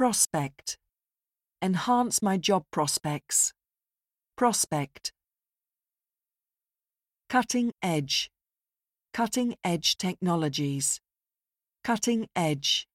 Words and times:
Prospect. 0.00 0.78
Enhance 1.60 2.22
my 2.22 2.38
job 2.38 2.64
prospects. 2.70 3.52
Prospect. 4.34 5.12
Cutting 7.28 7.72
edge. 7.82 8.30
Cutting 9.12 9.56
edge 9.62 9.98
technologies. 9.98 11.02
Cutting 11.84 12.28
edge. 12.34 12.86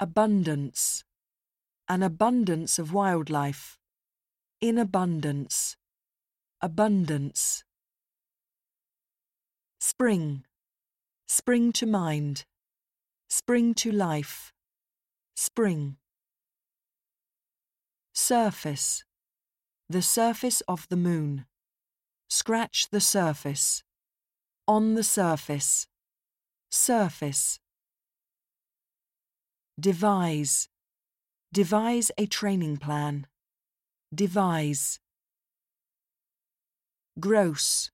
Abundance. 0.00 1.04
An 1.90 2.02
abundance 2.02 2.78
of 2.78 2.94
wildlife. 2.94 3.76
In 4.62 4.78
abundance. 4.78 5.76
Abundance. 6.62 7.64
Spring. 9.78 10.44
Spring 11.28 11.70
to 11.72 11.84
mind. 11.84 12.46
Spring 13.28 13.74
to 13.74 13.92
life. 13.92 14.54
Spring. 15.38 15.96
Surface. 18.14 19.04
The 19.86 20.00
surface 20.00 20.62
of 20.66 20.88
the 20.88 20.96
moon. 20.96 21.44
Scratch 22.30 22.88
the 22.90 23.02
surface. 23.02 23.82
On 24.66 24.94
the 24.94 25.02
surface. 25.02 25.88
Surface. 26.70 27.60
Devise. 29.78 30.68
Devise 31.52 32.10
a 32.16 32.24
training 32.24 32.78
plan. 32.78 33.26
Devise. 34.14 35.00
Gross. 37.20 37.90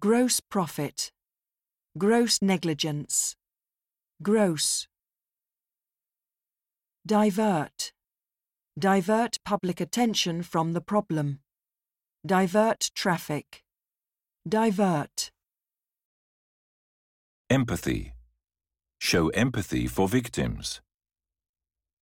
Gross 0.00 0.38
profit. 0.38 1.10
Gross 1.98 2.40
negligence. 2.40 3.34
Gross. 4.22 4.86
Divert. 7.04 7.92
Divert 8.78 9.38
public 9.44 9.80
attention 9.80 10.44
from 10.44 10.72
the 10.72 10.80
problem. 10.80 11.40
Divert 12.24 12.92
traffic. 12.94 13.64
Divert. 14.48 15.32
Empathy. 17.50 18.14
Show 19.00 19.30
empathy 19.30 19.88
for 19.88 20.06
victims. 20.06 20.80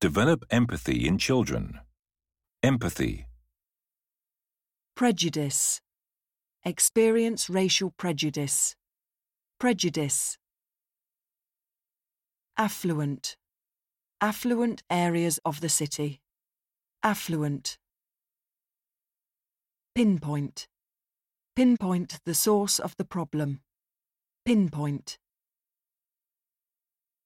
Develop 0.03 0.45
empathy 0.51 1.09
in 1.09 1.17
children. 1.17 1.81
Empathy. 2.63 3.27
Prejudice. 4.95 5.81
Experience 6.63 7.49
racial 7.49 7.91
prejudice. 7.97 8.77
Prejudice. 9.59 10.37
Affluent. 12.59 13.37
Affluent 14.23 14.83
areas 14.91 15.41
of 15.47 15.63
the 15.63 15.71
city. 15.71 16.21
Affluent. 17.03 17.79
Pinpoint. 19.95 20.69
Pinpoint 21.57 22.21
the 22.27 22.35
source 22.35 22.79
of 22.79 22.95
the 22.99 23.05
problem. 23.07 23.63
Pinpoint. 24.45 25.17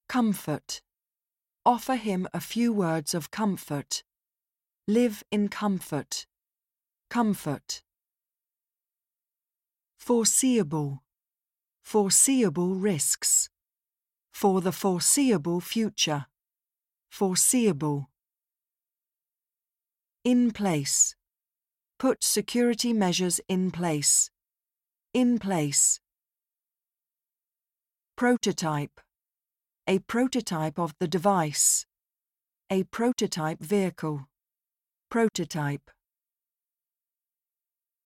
Comfort. 0.09 0.83
Offer 1.67 1.97
him 1.97 2.29
a 2.33 2.41
few 2.41 2.73
words 2.73 3.13
of 3.13 3.33
comfort. 3.33 4.05
Live 4.87 5.25
in 5.33 5.49
comfort. 5.49 6.27
Comfort. 7.11 7.83
Foreseeable. 9.99 11.03
Foreseeable 11.83 12.77
risks. 12.77 13.51
For 14.33 14.61
the 14.61 14.73
foreseeable 14.73 15.61
future. 15.61 16.27
Foreseeable. 17.15 18.11
In 20.25 20.51
place. 20.51 21.15
Put 21.97 22.25
security 22.25 22.93
measures 22.93 23.41
in 23.49 23.71
place. 23.71 24.31
In 25.13 25.39
place. 25.39 26.01
Prototype. 28.17 29.01
A 29.87 30.01
prototype 30.01 30.77
of 30.77 30.93
the 30.99 31.07
device. 31.07 31.87
A 32.69 32.83
prototype 32.83 33.61
vehicle. 33.61 34.27
Prototype. 35.09 35.93